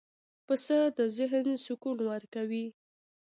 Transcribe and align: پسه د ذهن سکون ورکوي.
پسه 0.45 0.77
د 0.97 0.99
ذهن 1.17 1.45
سکون 1.65 1.97
ورکوي. 2.09 2.65